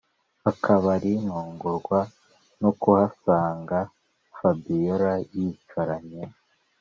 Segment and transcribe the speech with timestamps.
[0.51, 1.99] akabari ntungurwa
[2.61, 3.77] no kuhasanga
[4.37, 6.23] fabiora yicaranye